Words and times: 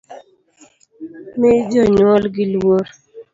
Mi 1.39 1.51
jonywolgi 1.73 2.43
luorr 2.53 2.87